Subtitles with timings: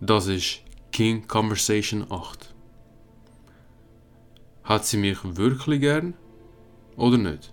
[0.00, 0.60] Das ist
[0.92, 2.54] King Conversation 8.
[4.62, 6.14] Hat sie mich wirklich gern
[6.96, 7.52] oder nicht?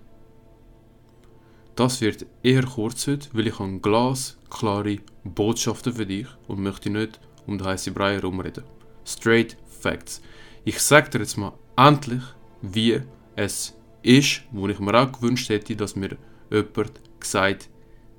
[1.75, 7.19] Das wird eher kurz heute, weil ich habe glasklare Botschaften für dich und möchte nicht
[7.47, 8.63] um den heißen Brei herumreden.
[9.05, 10.21] Straight Facts.
[10.65, 12.23] Ich sage dir jetzt mal endlich,
[12.61, 13.01] wie
[13.35, 13.73] es
[14.03, 16.15] ist, wo ich mir auch gewünscht hätte, dass mir
[16.51, 17.69] jemand gesagt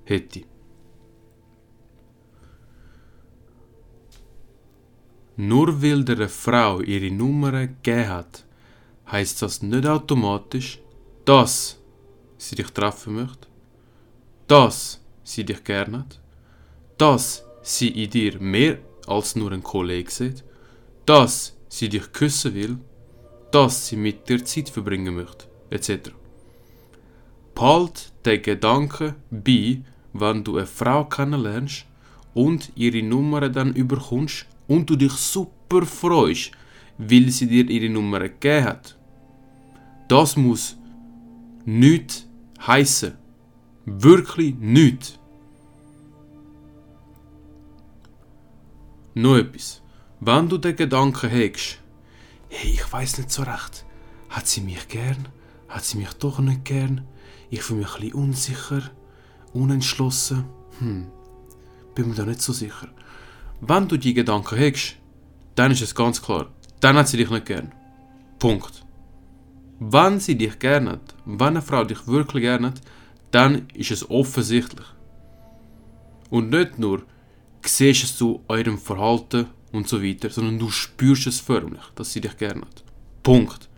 [0.05, 0.43] hätte.
[5.37, 8.45] Nur weil der eine Frau ihre Nummer gegeben hat,
[9.11, 10.81] heißt das nicht automatisch,
[11.27, 11.79] dass
[12.39, 13.47] sie dich treffen möchte,
[14.47, 16.21] dass sie dich gern hat,
[16.97, 20.43] dass sie in dir mehr als nur ein Kollege sieht,
[21.05, 22.79] dass sie dich küssen will,
[23.51, 26.11] dass sie mit dir Zeit verbringen möchte, etc.
[27.55, 31.85] Behalt den Gedanken bei, wenn du eine Frau kennenlernst
[32.35, 36.51] und ihre Nummer dann überkommst und du dich super freust,
[36.99, 38.99] weil sie dir ihre Nummer gegeben hat.
[40.09, 40.77] Das muss
[41.65, 42.27] nichts
[42.67, 43.15] heißen.
[43.85, 45.19] Wirklich nichts.
[49.15, 49.83] Noch etwas.
[50.21, 51.79] Wenn du den Gedanken hegst,
[52.49, 53.85] hey, ich weiß nicht so recht,
[54.29, 55.29] hat sie mich gern?
[55.69, 57.07] Hat sie mich doch nicht gern?
[57.51, 58.91] Ich fühle mich ein bisschen unsicher,
[59.53, 60.45] unentschlossen.
[60.79, 61.07] Hm,
[61.95, 62.89] bin mir da nicht so sicher.
[63.61, 64.97] Wenn du die Gedanken hegst,
[65.55, 66.49] dann ist es ganz klar,
[66.81, 67.73] dann hat sie dich nicht gern.
[68.39, 68.85] Punkt.
[69.79, 72.81] Wenn sie dich gern hat, wenn eine Frau dich wirklich gern hat,
[73.31, 74.87] dann ist es offensichtlich.
[76.31, 77.03] Und nicht nur
[77.65, 82.21] siehst es zu eurem Verhalten und so weiter, sondern du spürst es förmlich, dass sie
[82.21, 82.85] dich gern hat.
[83.23, 83.69] Punkt.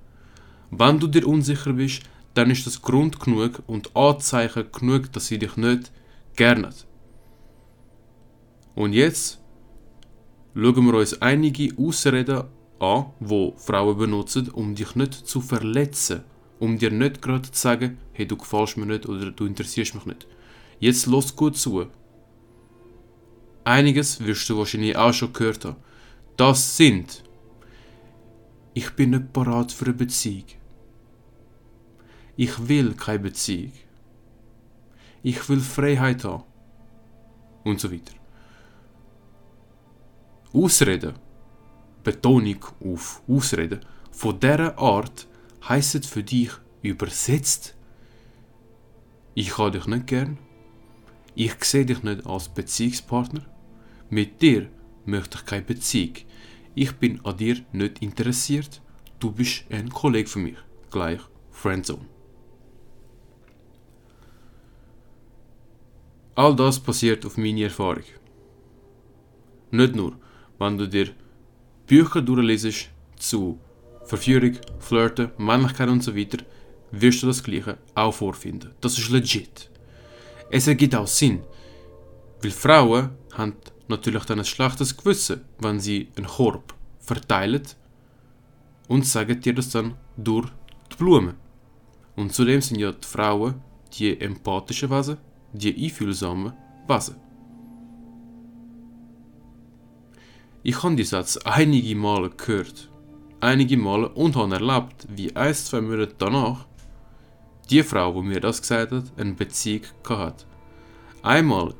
[0.71, 2.03] Wenn du dir unsicher bist,
[2.35, 5.91] dann ist das Grund genug und Anzeichen genug, dass sie dich nicht
[6.37, 6.87] gern hat.
[8.75, 9.41] Und jetzt
[10.61, 12.45] schauen wir uns einige Ausreden
[12.81, 16.25] an, wo Frauen benutzen, um dich nicht zu verletzen,
[16.59, 20.07] um dir nicht gerade zu sagen, hey, du gefällst mir nicht oder du interessierst mich
[20.07, 20.27] nicht.
[20.81, 21.87] Jetzt los gut zu.
[23.65, 25.77] Einiges wirst du wahrscheinlich auch schon gehört haben.
[26.37, 27.23] Das sind
[28.75, 30.45] Ich bin nicht parat für eine Beziehung.
[32.37, 33.73] Ich will keine Beziehung.
[35.23, 36.45] Ich will Freiheit haben.
[37.65, 38.13] Und so weiter.
[40.53, 41.15] Ausreden,
[42.05, 45.27] Betonung auf Ausreden, von dieser Art
[45.69, 46.51] heisst für dich
[46.83, 47.75] übersetzt,
[49.35, 50.39] ich habe dich nicht gern,
[51.35, 53.45] ich sehe dich nicht als Beziehungspartner,
[54.11, 54.69] mit dir
[55.05, 56.17] möchte ich keine Beziehung,
[56.75, 58.81] ich bin an dir nicht interessiert,
[59.19, 60.57] du bist ein Kollege für mich,
[60.91, 61.21] gleich
[61.51, 62.07] Friendzone.
[66.35, 68.05] All das passiert auf meine Erfahrung.
[69.73, 70.17] Nicht nur,
[70.59, 71.11] wenn du dir
[71.87, 73.59] Bücher durchlesest zu
[74.05, 76.39] Verführung, Flirten, Männlichkeit und so weiter,
[76.91, 78.73] wirst du das Gleiche auch vorfinden.
[78.81, 79.71] Das ist legit.
[80.51, 81.43] Es ergibt auch Sinn,
[82.43, 83.55] weil Frauen haben
[83.89, 87.63] natürlich dann ein schlechtes Gewissen, wenn sie einen Korb verteilen
[88.89, 90.49] und sagen dir das dann durch
[90.91, 91.35] die Blumen.
[92.17, 95.19] Und zudem sind ja die Frauen die empathischen Wesen,
[95.53, 96.53] die einfühlsamen
[96.87, 97.28] Wesen.
[100.69, 102.91] Ich habe diesen Satz einige Male gehört,
[103.41, 106.67] einige Male und habe erlebt, wie ein, zwei Monate danach
[107.71, 110.45] die Frau, die mir das gesagt hat, eine Beziehung hatte.
[111.23, 111.73] Einmal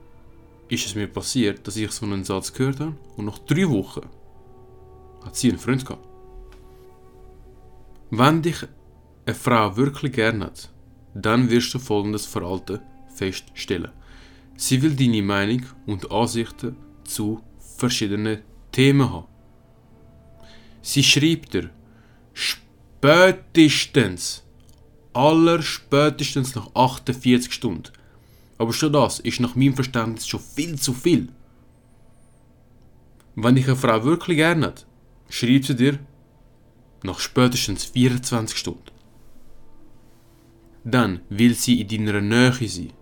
[0.71, 4.09] ist es mir passiert, dass ich so einen Satz gehört habe und nach drei Wochen
[5.23, 6.09] hat sie einen Freund gehabt.
[8.09, 8.67] Wenn dich
[9.27, 10.71] eine Frau wirklich gern hat,
[11.13, 12.81] dann wirst du folgendes Verhalten
[13.15, 13.93] feststellen.
[14.57, 17.43] Sie will deine Meinung und Ansichten zu
[17.77, 18.39] verschiedenen
[18.79, 19.27] Themen haben.
[20.83, 21.71] Sie schreibt dir
[22.33, 24.45] spätestens,
[25.13, 27.91] allerspätestens nach 48 Stunden.
[28.57, 31.31] Aber schon das ist nach meinem Verständnis schon viel zu viel.
[33.35, 34.87] Wenn dich eine Frau wirklich gerne hat,
[35.29, 35.99] schreibt sie dir
[37.03, 38.93] nach spätestens 24 Stunden.
[40.85, 42.93] Dann will sie in deiner Nähe sein.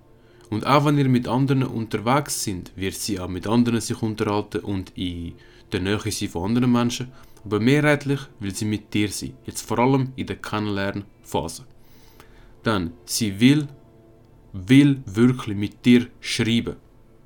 [0.49, 4.61] Und auch wenn ihr mit anderen unterwegs sind, wird sie auch mit anderen sich unterhalten
[4.61, 5.35] und in
[5.73, 7.13] der Nähe sein von anderen Menschen.
[7.45, 9.35] Aber mehrheitlich will sie mit dir sein.
[9.45, 11.65] Jetzt vor allem in der Kennenlernphase.
[12.63, 13.69] Dann, sie will,
[14.53, 16.77] will wirklich mit dir schreiben,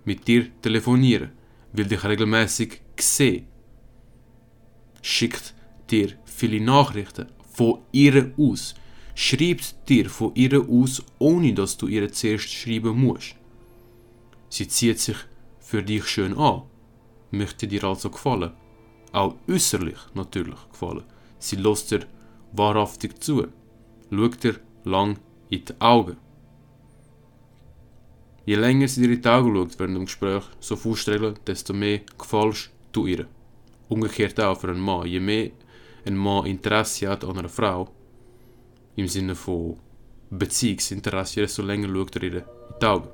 [0.04, 1.31] mit dir telefonieren,
[1.72, 3.46] will dich regelmäßig sehen,
[5.00, 5.54] schickt
[5.90, 8.75] dir viele Nachrichten von ihr aus,
[9.14, 13.36] schreibt dir von ihr aus, ohne dass du ihr zuerst schreiben musst.
[14.50, 15.16] Sie zieht sich
[15.60, 16.62] für dich schön an
[17.31, 18.53] möchte dir also gefallen.
[19.12, 21.05] Auch äußerlich natürlich gefallen.
[21.38, 22.06] Sie lässt dir
[22.53, 23.47] wahrhaftig zu.
[24.11, 25.19] Schaut dir lang
[25.49, 26.17] in die Augen.
[28.47, 32.00] Je länger sie dir in die Augen schaut während dem Gespräch, so Faustregeln, desto mehr
[32.19, 33.27] gefällst du ihr.
[33.88, 35.06] Umgekehrt auch für einen Mann.
[35.06, 35.50] Je mehr
[36.05, 37.88] ein Mann Interesse hat an einer Frau,
[38.97, 39.77] im Sinne von
[40.31, 42.44] Beziehungsinteresse, desto länger schaut er ihr in
[42.81, 43.09] die Augen.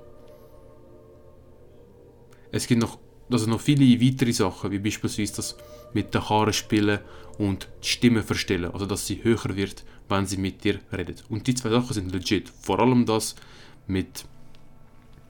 [2.52, 2.98] Es gibt noch,
[3.30, 5.56] also noch viele weitere Sachen, wie beispielsweise das
[5.92, 7.00] mit den Haaren spielen
[7.38, 11.24] und die Stimme verstellen, also dass sie höher wird, wenn sie mit dir redet.
[11.28, 12.48] Und die zwei Sachen sind legit.
[12.48, 13.34] Vor allem das
[13.86, 14.24] mit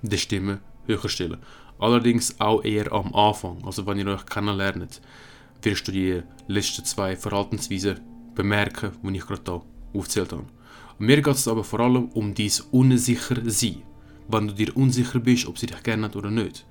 [0.03, 1.39] der Stimme höher stellen.
[1.79, 5.01] Allerdings auch eher am Anfang, also wenn ihr euch kennenlernt,
[5.63, 8.01] wirst du die letzten zwei Verhaltensweisen
[8.35, 9.63] bemerken, die ich gerade hier
[9.95, 10.45] aufgezählt habe.
[10.99, 13.83] Und mir geht es aber vor allem um dein unsicher sein.
[14.29, 16.65] Wenn du dir unsicher bist, ob sie dich gerne hat oder nicht,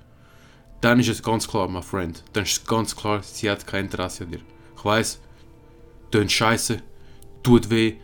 [0.86, 2.24] dann ist es ganz klar, my friend.
[2.34, 4.42] Dann ist es ganz klar, sie hat kein Interesse an dir.
[4.78, 5.20] Ich weiß,
[6.12, 6.80] tönt scheiße,
[7.42, 7.96] tut weh,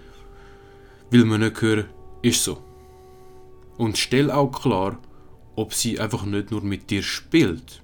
[1.11, 1.85] will man nicht hören,
[2.23, 2.57] ist so.
[3.77, 4.97] Und stell auch klar,
[5.55, 7.83] ob sie einfach nicht nur mit dir spielt.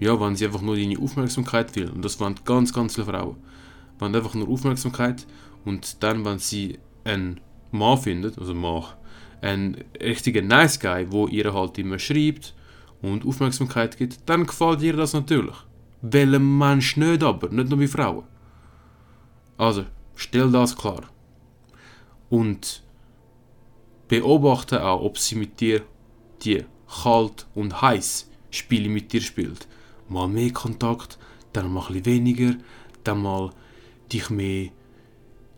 [0.00, 1.88] Ja, wenn sie einfach nur deine Aufmerksamkeit will.
[1.88, 3.36] Und das wollen ganz, ganz viele Frauen.
[4.00, 5.28] Wenn einfach nur Aufmerksamkeit
[5.64, 7.40] und dann, wenn sie einen
[7.70, 8.82] Mann findet, also Mann,
[9.42, 12.54] einen richtigen Nice Guy, wo ihr halt immer schreibt
[13.02, 15.56] und Aufmerksamkeit gibt, dann gefällt ihr das natürlich.
[16.02, 18.24] Welchem Mensch nicht aber, nicht nur bei Frauen.
[19.56, 19.84] Also,
[20.14, 21.02] stell das klar.
[22.30, 22.82] Und
[24.08, 25.82] beobachte auch, ob sie mit dir
[26.42, 26.64] die
[27.02, 29.68] kalt und heiß Spiele mit dir spielt.
[30.08, 31.18] Mal mehr Kontakt,
[31.52, 32.54] dann mal ein weniger,
[33.04, 33.50] dann mal
[34.12, 34.70] dich mehr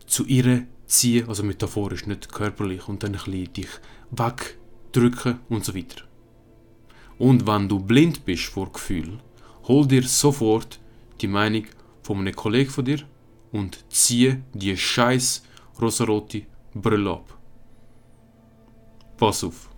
[0.05, 3.69] zu ihr ziehen, also metaphorisch, nicht körperlich, und dann ein bisschen dich
[4.11, 6.03] wegdrücken und so weiter.
[7.21, 9.19] Und wenn du blind bist vor Gefühl,
[9.67, 10.79] hol dir sofort
[11.21, 11.65] die Meinung
[12.01, 13.01] von einem Kollegen von dir
[13.51, 15.43] und ziehe die scheiß
[15.79, 16.41] rosarote
[16.73, 17.37] Brille ab.
[19.17, 19.70] Pass auf.